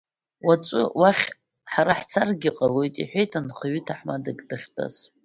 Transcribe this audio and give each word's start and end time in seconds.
Уаҵәы, 0.45 0.81
уахь 0.99 1.25
ҳара 1.71 1.93
ҳцаргьы 1.99 2.49
ҟалоит,— 2.57 2.95
иҳәеит 3.01 3.31
нхаҩы 3.45 3.81
ҭаҳмадак 3.87 4.39
дахьтәаз. 4.49 4.95